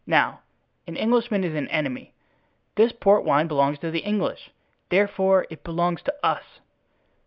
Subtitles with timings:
[0.07, 0.39] Now
[0.87, 2.15] an Englishman is an enemy;
[2.73, 4.49] this port wine belongs to the English,
[4.89, 6.59] therefore it belongs to us."